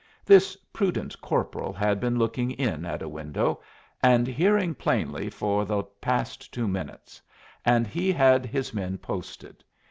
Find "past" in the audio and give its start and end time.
5.83-6.51